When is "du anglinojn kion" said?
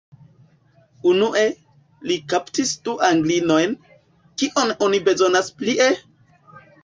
2.89-4.75